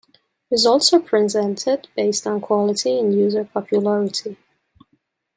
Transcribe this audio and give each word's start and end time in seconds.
Results 0.49 0.91
are 0.93 0.99
presented 0.99 1.87
based 1.95 2.25
on 2.25 2.41
quality 2.41 2.97
and 2.97 3.13
user 3.13 3.43
popularity. 3.45 4.35